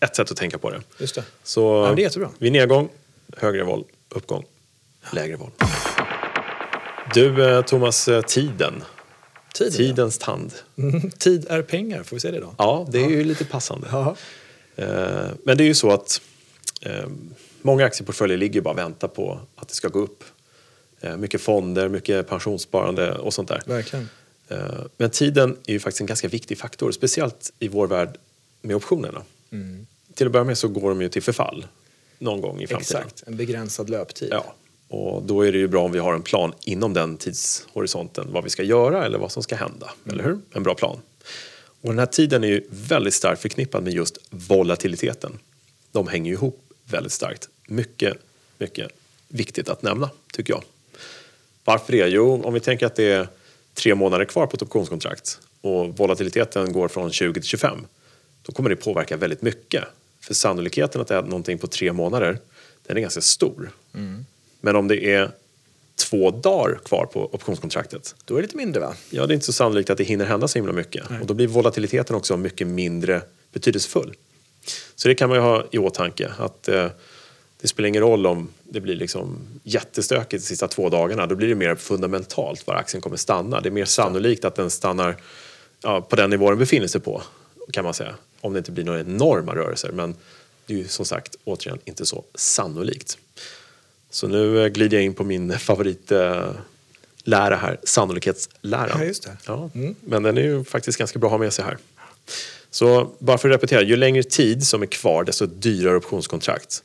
[0.00, 0.80] Ett sätt att tänka på det.
[0.98, 1.24] Just det.
[1.42, 2.30] Så Ja, det är jättebra.
[2.38, 2.88] vid nedgång,
[3.36, 4.44] högre vol, uppgång,
[5.12, 5.50] lägre vol.
[7.14, 8.84] Du eh, Thomas, eh, tiden.
[9.54, 10.52] Tiden, Tidens tand.
[10.74, 10.82] ja.
[10.82, 12.54] Mm, Tid är pengar, får vi säga det då?
[12.58, 13.88] Ja, det är ju lite passande.
[13.92, 14.16] Ja.
[14.76, 14.86] Eh,
[15.44, 16.20] Men det är ju så att
[17.62, 20.24] många aktieportföljer ligger bara och väntar på att det ska gå upp.
[21.18, 23.62] Mycket fonder, mycket pensionssparande och sånt där.
[23.66, 24.08] Verkligen.
[24.96, 28.18] Men tiden är ju faktiskt en ganska viktig faktor, speciellt i vår värld
[28.60, 29.22] med optionerna.
[29.52, 29.86] Mm.
[30.14, 31.66] Till att börja med så går de ju till förfall
[32.18, 33.02] någon gång i framtiden.
[33.02, 34.28] Exakt, en begränsad löptid.
[34.30, 34.54] Ja,
[34.88, 38.44] och då är det ju bra om vi har en plan inom den tidshorisonten vad
[38.44, 39.90] vi ska göra eller vad som ska hända.
[40.10, 40.38] Eller hur?
[40.54, 40.98] En bra plan.
[41.80, 45.38] Och den här tiden är ju väldigt starkt förknippad med just volatiliteten.
[45.92, 47.48] De hänger ju ihop väldigt starkt.
[47.66, 48.16] Mycket,
[48.58, 48.92] mycket
[49.28, 50.62] viktigt att nämna, tycker jag.
[51.64, 52.08] Varför det?
[52.08, 53.28] Jo, om vi tänker att det är
[53.74, 57.86] tre månader kvar på ett optionskontrakt och volatiliteten går från 20 till 25
[58.42, 59.84] då kommer det påverka väldigt mycket.
[60.20, 62.38] För sannolikheten att det är någonting på tre månader
[62.86, 63.70] den är ganska stor.
[64.60, 65.30] Men om det är
[66.10, 68.94] två dagar kvar på optionskontraktet Då är det lite mindre va?
[69.10, 71.04] ja, det är inte så sannolikt att det hinner hända så himla mycket.
[71.20, 74.14] Och då blir volatiliteten också mycket mindre betydelsefull.
[74.94, 76.32] Så det kan man ju ha i åtanke.
[76.38, 76.88] Att eh,
[77.60, 81.26] det spelar ingen roll om det blir liksom jättestökigt de sista två dagarna.
[81.26, 83.60] Då blir det mer fundamentalt var aktien kommer stanna.
[83.60, 85.16] Det är mer sannolikt att den stannar
[85.82, 87.22] ja, på den nivå den befinner sig på.
[87.72, 88.14] Kan man säga.
[88.42, 89.90] Om det inte blir några enorma rörelser.
[89.92, 90.14] Men
[90.66, 93.18] det är ju som sagt återigen inte så sannolikt.
[94.10, 98.98] Så nu eh, glider jag in på min favoritlära här, sannolikhetsläran.
[99.00, 99.36] Ja, just det.
[99.46, 101.78] Ja, Men den är ju faktiskt ganska bra att ha med sig här.
[102.70, 106.82] Så bara för att repetera, ju längre tid som är kvar desto dyrare optionskontrakt.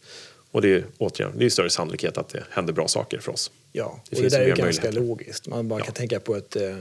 [0.51, 3.51] Och det är återigen, det är större sannolikhet att det händer bra saker för oss.
[3.71, 5.47] Ja, Det och det där är ju ganska logiskt.
[5.47, 5.85] Man bara Ja.
[5.85, 6.77] kan tänka på ett eh,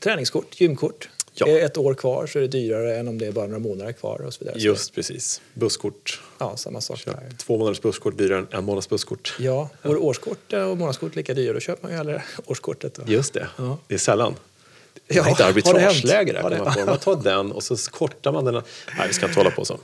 [0.00, 1.08] träningskort, gymkort.
[1.40, 1.48] Ja.
[1.48, 3.92] Är ett år kvar så är det dyrare än om det är bara några månader
[3.92, 4.58] kvar och så vidare.
[4.58, 5.40] Just precis.
[5.54, 6.20] Busskort.
[6.38, 7.30] Ja, samma sak Köp där.
[7.38, 9.36] två månaders busskort dyrare än en månads busskort.
[9.38, 11.52] Ja, och årskort och månadskort lika dyra.
[11.52, 12.94] Då köper man ju hellre årskortet.
[12.94, 13.02] Då.
[13.06, 13.46] Just det.
[13.56, 13.78] Ja.
[13.86, 14.34] Det är sällan.
[15.06, 15.56] Ja, Ja, ett det hänt?
[15.56, 16.42] arbitrageläge där.
[16.42, 16.86] Man, får.
[16.86, 18.54] man tar den och så kortar man den.
[18.54, 19.78] Nej, vi ska inte hålla på så.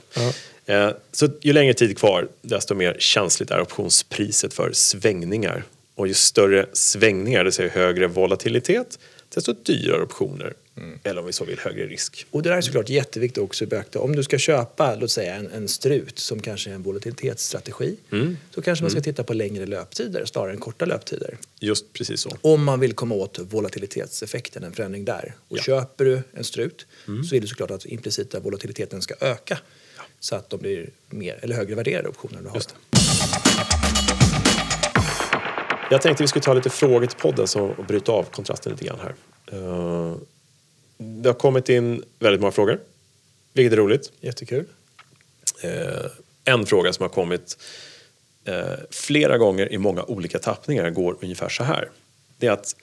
[0.65, 5.63] Eh, så ju längre tid kvar, desto mer känsligt är optionspriset för svängningar.
[5.95, 8.99] Och ju större svängningar, det vill säga högre volatilitet,
[9.35, 10.53] desto dyrare optioner.
[10.77, 10.99] Mm.
[11.03, 12.25] Eller om vi så vill, högre risk.
[12.31, 13.99] Och det där är såklart jätteviktigt också att beakta.
[13.99, 18.37] Om du ska köpa låt säga en, en strut som kanske är en volatilitetsstrategi Mm.
[18.55, 21.37] så kanske man ska titta på längre löptider snarare än korta löptider.
[21.59, 22.37] Just precis så.
[22.41, 25.35] Om man vill komma åt volatilitetseffekten, en förändring där.
[25.47, 25.63] Och Ja.
[25.63, 26.85] köper du en strut
[27.29, 29.57] så är det såklart att implicita volatiliteten ska öka
[30.19, 32.55] så att de blir mer eller högre värderade optioner du har.
[32.55, 32.75] Just
[35.91, 38.85] Jag tänkte vi skulle ta lite frågor till podden så, och bryta av kontrasten lite
[38.85, 39.15] grann här.
[39.51, 40.15] Eh,
[40.97, 42.79] det har kommit in väldigt många frågor,
[43.53, 44.11] vilket är roligt.
[44.21, 44.65] Jättekul.
[45.63, 46.11] Eh,
[46.45, 47.57] en fråga som har kommit
[48.45, 51.89] eh, flera gånger i många olika tappningar går ungefär så här.
[52.37, 52.75] Det är att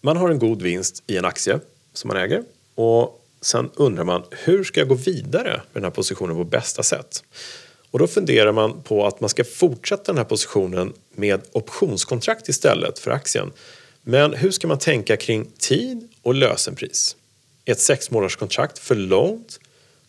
[0.00, 1.60] man har en god vinst i en aktie
[1.92, 2.42] som man äger
[2.74, 6.82] och sen undrar man hur ska jag gå vidare med den här positionen på bästa
[6.82, 7.24] sätt?
[7.90, 12.98] Och då funderar man på att man ska fortsätta den här positionen med optionskontrakt istället
[12.98, 13.52] för aktien.
[14.02, 17.16] Men hur ska man tänka kring tid och lösenpris?
[17.64, 19.60] Är ett sex månaders kontrakt för långt?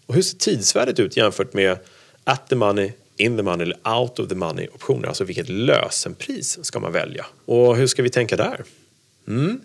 [0.06, 1.78] Och hur ser tidsvärdet ut jämfört med
[2.24, 5.08] at the money, in the money eller out of the money optioner?
[5.08, 7.26] Alltså vilket lösenpris ska man välja?
[7.46, 8.64] Och hur ska vi tänka där?
[9.28, 9.62] Mm.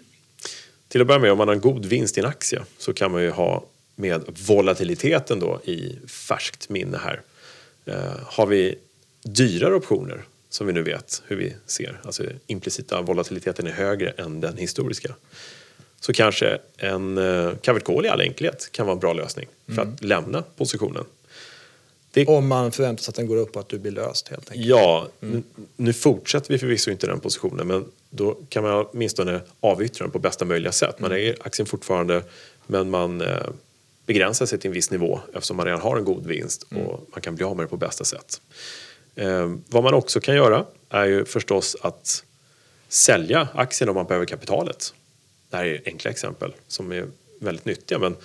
[0.88, 3.12] Till att börja med, om man har en god vinst i en aktie så kan
[3.12, 3.64] man ju ha
[3.96, 7.22] med volatiliteten då i färskt minne här.
[7.84, 8.78] Eh, har vi
[9.22, 14.40] dyrare optioner som vi nu vet hur vi ser, alltså implicita volatiliteten är högre än
[14.40, 15.14] den historiska
[16.00, 19.82] så kanske en eh, covered call i all enkelhet kan vara en bra lösning för
[19.82, 21.04] att lämna positionen.
[22.12, 24.50] Det, Om man förväntar sig att den går upp och att du blir löst helt
[24.50, 24.66] enkelt.
[24.66, 25.42] Ja, nu,
[25.76, 30.18] nu fortsätter vi förvisso inte den positionen men då kan man åtminstone avyttra den på
[30.18, 31.00] bästa möjliga sätt.
[31.00, 32.22] Man äger aktien fortfarande
[32.66, 33.46] men man eh,
[34.06, 37.20] begränsa sig till en viss nivå eftersom man redan har en god vinst och man
[37.22, 38.40] kan bli av med det på bästa sätt.
[39.14, 42.24] Eh, vad man också kan göra är ju förstås att
[42.88, 44.94] sälja aktien om man behöver kapitalet.
[45.50, 47.06] Det här är enkla exempel som är
[47.40, 47.98] väldigt nyttiga.
[47.98, 48.16] Men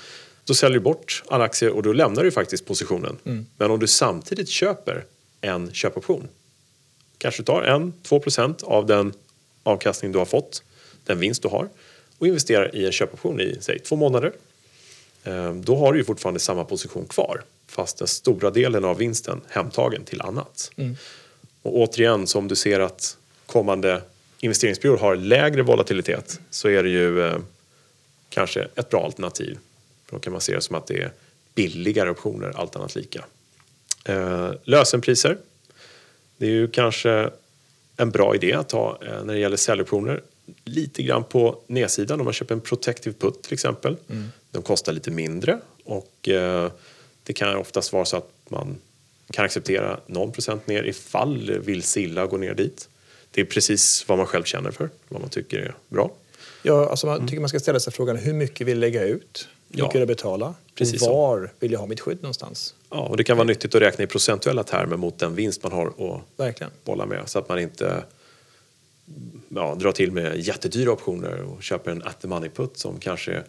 [0.43, 3.17] då säljer du bort alla aktier och då lämnar du faktiskt positionen.
[3.57, 5.05] Men om du samtidigt köper
[5.41, 6.27] en köpoption
[7.17, 9.13] kanske tar 1-2% av den
[9.63, 10.63] avkastning du har fått,
[11.05, 11.69] den vinst du har
[12.17, 14.33] och investerar i en köpoption i säg två månader.
[15.23, 19.41] Eh, Då har du ju fortfarande samma position kvar fast den stora delen av vinsten
[19.49, 20.71] hemtagen till annat.
[21.61, 24.01] Och återigen, så om du ser att kommande
[24.39, 27.37] investeringsperiod har lägre volatilitet så är det ju eh,
[28.29, 29.57] kanske ett bra alternativ.
[30.05, 31.11] För då kan man se det som att det är
[31.55, 33.25] billigare optioner, allt annat lika.
[34.05, 35.37] Eh, lösenpriser.
[36.37, 37.29] Det är ju kanske
[37.97, 40.21] en bra idé att ta eh, när det gäller säljoptioner.
[40.63, 43.97] Lite grann på nedsidan om man köper en protective put till exempel.
[44.51, 46.71] De kostar lite mindre och eh,
[47.23, 48.77] det kan oftast vara så att man
[49.31, 52.89] kan acceptera någon procent ner ifall vill sig illa gå ner dit.
[53.35, 56.11] Det är precis vad man själv känner för, vad man tycker är bra.
[56.63, 59.47] Ja, alltså man tycker man ska ställa sig frågan hur mycket vill jag lägga ut?
[59.71, 59.85] Hur Ja.
[59.85, 60.53] mycket jag betala?
[60.75, 61.13] Precis och så.
[61.13, 62.75] var vill jag ha mitt skydd någonstans?
[62.89, 65.71] Ja, och det kan vara nyttigt att räkna i procentuella termer mot den vinst man
[65.71, 66.71] har att Verkligen.
[66.83, 68.03] bolla med så att man inte
[69.49, 73.43] ja, drar till med jättedyra optioner och köper en at the money put som kanske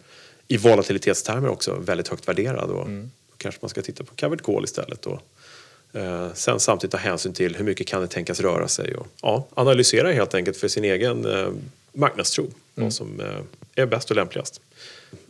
[0.47, 2.69] i volatilitetstermer också väldigt högt värderad.
[2.69, 5.05] Och Då kanske man ska titta på covered call istället.
[5.05, 5.19] Och,
[6.33, 10.11] sen samtidigt ta hänsyn till hur mycket kan det tänkas röra sig och ja, analysera
[10.11, 11.47] helt enkelt för sin egen eh,
[11.93, 14.61] marknadstro vad som eh, är bäst och lämpligast.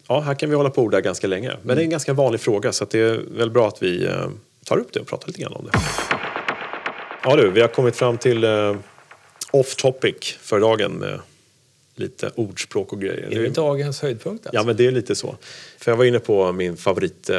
[0.08, 1.58] Ja, här kan vi hålla på och orda ganska länge.
[1.64, 4.30] Men det är en ganska vanlig fråga så det är väl bra att vi eh,
[4.66, 5.80] tar upp det och pratar lite grann om det.
[7.24, 8.76] Ja du, vi har kommit fram till eh,
[9.52, 11.20] off topic för dagen med
[11.96, 13.28] lite ordspråk och grejer.
[13.32, 14.60] Är det dagens höjdpunkt alltså?
[14.60, 15.36] Ja, men det är lite så.
[15.78, 17.30] För jag var inne på min favorit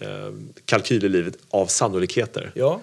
[0.00, 0.08] eh,
[0.64, 2.50] kalkyl i livet av sannolikheter.
[2.54, 2.80] Ja.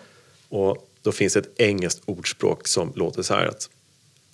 [0.49, 3.69] Och då finns ett engelskt ordspråk som låter så här att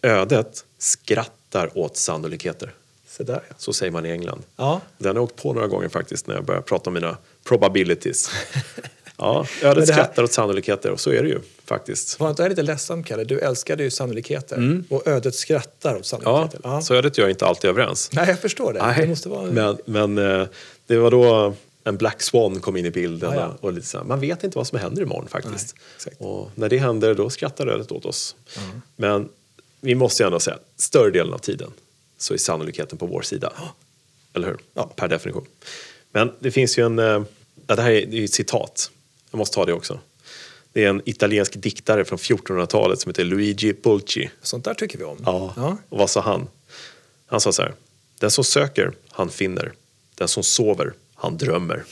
[0.02, 2.74] ödet skrattar åt sannolikheter.
[3.08, 3.56] Så där ja.
[3.58, 4.44] Så säger man i England.
[4.56, 4.82] Ja.
[4.98, 8.30] Den har jag åkt på några gånger faktiskt när jag börjar prata om mina probabilities.
[9.18, 12.20] Ja, ödet här- skrattar åt sannolikheter och så är det ju faktiskt.
[12.20, 13.24] Var inte det lite ledsamt, Kalle?
[13.24, 14.84] Du älskade ju sannolikheter.
[14.90, 16.22] Och ödet skrattar åt Mm.
[16.26, 16.82] Ja, sannolikheter.
[16.82, 18.10] så ödet är inte alltid överens.
[18.14, 18.96] Nej, jag förstår det.
[19.02, 19.52] Det måste vara...
[19.52, 20.48] Men, men eh,
[20.88, 23.30] det var då en Black Swan kom in i bilden.
[23.30, 23.58] Ah, ja.
[23.62, 25.76] och, lite så här, man vet inte vad som händer imorgon faktiskt.
[26.06, 28.36] Nej, och när det händer då skrattar ödet åt oss.
[28.96, 29.30] Men
[29.82, 31.72] vi måste ju ändå säga, större delen av tiden
[32.18, 33.54] så är sannolikheten på vår sida.
[34.34, 34.58] Eller hur?
[34.74, 34.92] Ja.
[34.96, 35.46] Per definition.
[36.12, 37.24] Men det finns ju en, eh,
[37.68, 38.92] ja, det här är, det är ett citat,
[39.32, 40.00] jag måste ta det också.
[40.74, 44.30] Det är en italiensk diktare från 1400-talet som heter Luigi Pulci.
[44.42, 45.18] Sånt där tycker vi om.
[45.26, 45.54] Ja.
[45.56, 45.78] Ja.
[45.90, 46.48] Och vad sa han?
[47.26, 47.74] Han sa så här.
[48.20, 49.74] Den som söker, han finner.
[50.16, 51.84] Den som sover, han drömmer.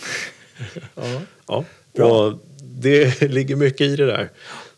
[0.96, 1.22] Ja.
[1.48, 1.65] Ja.
[1.94, 2.28] Bra.
[2.28, 4.30] Och det ligger mycket i det där.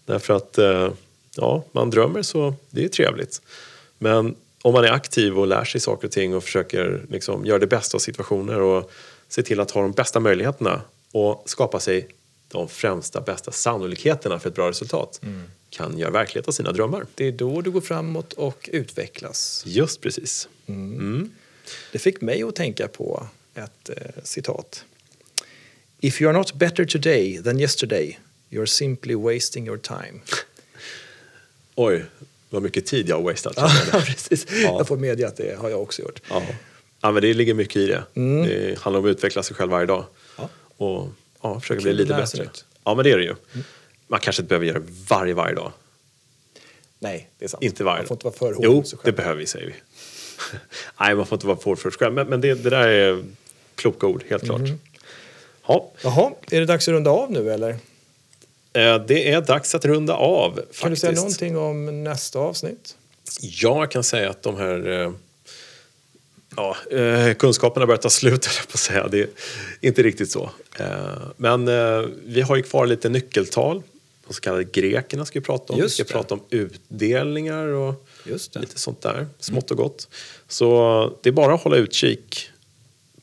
[0.06, 0.92] Därför att eh,
[1.36, 3.42] ja, man drömmer så det är trevligt.
[3.98, 7.60] Men om man är aktiv och lär sig saker och ting och försöker liksom göra
[7.60, 8.92] det bästa av situationer och
[9.28, 12.08] se till att ha de bästa möjligheterna och skapa sig
[12.48, 15.20] de främsta, bästa sannolikheterna för ett bra resultat
[15.70, 17.06] kan göra verklighet av sina drömmar.
[17.16, 19.64] Det är då du går framåt och utvecklas.
[19.68, 20.48] Just precis.
[21.92, 24.86] Det fick mig att tänka på ett eh, citat.
[26.00, 30.22] If you are not better today than yesterday you are simply wasting your time.
[31.76, 32.06] Oj,
[32.50, 33.54] vad mycket tid jag har wasted.
[33.58, 34.46] ja, precis.
[34.50, 34.78] Ja.
[34.78, 36.22] Jag får medge att det har jag också gjort.
[36.30, 36.44] Ja.
[37.02, 38.04] ja, men det ligger mycket i det.
[38.14, 40.06] Det handlar om att utveckla sig själv varje dag.
[40.38, 40.50] Ja.
[40.78, 41.10] Och
[41.42, 42.44] ja, försöka bli lite bättre.
[42.44, 42.66] nytt.
[42.84, 43.36] Ja, men det är det ju.
[44.08, 45.72] Man kanske inte behöver göra det varje, varje dag.
[47.00, 47.64] Nej, det är sant.
[47.64, 49.74] Inte varje Man får inte vara för hård Jo, det behöver vi, säger vi.
[51.00, 52.14] Nej, man får inte vara för hård för sig själv.
[52.14, 53.24] Men, men det, det där är
[53.76, 54.62] kloka ord, helt klart.
[54.62, 54.80] Mhm.
[55.68, 57.70] Ja, Jaha, är det dags att runda av nu eller?
[58.74, 60.52] eh, det är dags att runda av.
[60.56, 60.82] Faktiskt.
[60.82, 62.96] Kan du säga någonting om nästa avsnitt?
[63.42, 65.12] Ja, jag kan säga att de här eh,
[66.56, 69.08] ja, eh, kunskaperna börjar ta slut, jag på att säga.
[69.08, 69.28] Det är
[69.82, 70.50] inte riktigt så.
[71.38, 71.66] Men
[72.26, 73.84] vi har ju kvar lite nyckeltal.
[74.28, 75.80] De så kallade grekerna ska vi prata om.
[75.80, 76.20] Just vi ska det.
[76.20, 78.06] prata om utdelningar och
[78.56, 79.28] lite sånt där.
[79.40, 80.08] Smått och gott.
[80.48, 82.50] Så det är bara att hålla utkik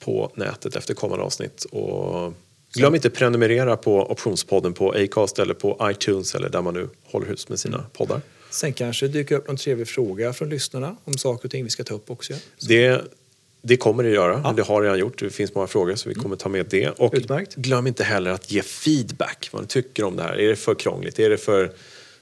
[0.04, 1.64] på nätet efter kommande avsnitt.
[1.64, 2.32] Och
[2.74, 7.26] glöm inte prenumerera på Optionspodden på Acast eller på iTunes eller där man nu håller
[7.26, 8.20] hus med sina poddar.
[8.50, 11.70] Sen kanske det dyker upp någon trevlig fråga från lyssnarna om saker och ting vi
[11.70, 12.32] ska ta upp också.
[12.68, 13.02] Det,
[13.62, 14.52] det kommer det göra, Ja.
[14.56, 15.18] det har redan gjort.
[15.18, 16.88] Det finns många frågor så vi kommer ta med det.
[16.90, 17.54] Och Utmärkt.
[17.54, 20.40] glöm inte heller att ge feedback vad ni tycker om det här.
[20.40, 21.18] Är det för krångligt?
[21.18, 21.72] Är det för,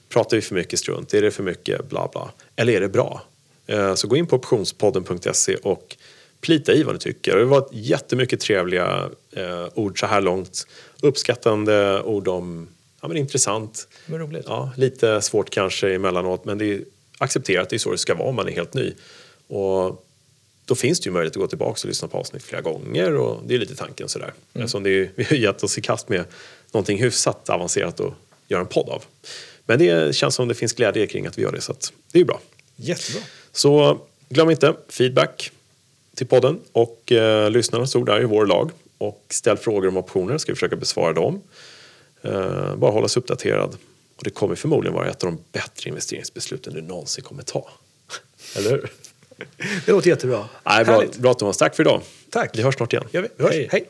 [0.09, 1.13] pratar vi för mycket strunt?
[1.13, 2.31] Är det för mycket bla bla?
[2.55, 3.21] Eller är det bra?
[3.67, 5.97] Eh, Så gå in på optionspodden.se och
[6.41, 7.35] plita i vad ni tycker.
[7.35, 10.67] Det har varit jättemycket trevliga eh, ord så här långt.
[11.01, 12.67] Uppskattande ord om
[13.01, 13.87] ja, men intressant.
[14.05, 14.45] Men roligt.
[14.47, 16.81] Ja, lite svårt kanske emellanåt men det är
[17.17, 18.93] accepterat, det är så det ska vara om man är helt ny.
[19.47, 20.05] Och
[20.65, 23.43] då finns det ju möjlighet att gå tillbaka och lyssna på avsnitt flera gånger och
[23.45, 24.33] det är lite tanken sådär.
[24.53, 24.65] Mm.
[24.65, 26.25] Eftersom det är, vi har gett oss i kast med
[26.71, 28.13] någonting hyfsat avancerat att
[28.47, 29.03] göra en podd av.
[29.65, 31.75] Men det känns som det finns glädje kring att vi gör det så
[32.11, 32.41] det är bra.
[32.75, 33.21] Jättebra.
[33.51, 33.99] Så
[34.29, 35.51] glöm inte feedback
[36.19, 38.71] till podden och eh, lyssnarnas ord är i vår lag.
[38.97, 41.41] Och ställ frågor om optioner ska vi försöka besvara dem.
[42.21, 43.77] Eh, bara hålla sig uppdaterad.
[44.15, 47.69] Och det kommer förmodligen vara ett av de bättre investeringsbesluten du någonsin kommer ta.
[48.57, 48.91] Eller hur?
[49.85, 50.45] Det låter jättebra.
[50.65, 52.01] Nej, bra, bra Thomas, tack för idag.
[52.29, 52.57] Tack.
[52.57, 53.05] Vi hörs snart igen.
[53.11, 53.27] Gör vi.
[53.37, 53.53] vi hörs.
[53.53, 53.67] Hej.
[53.71, 53.85] Hej.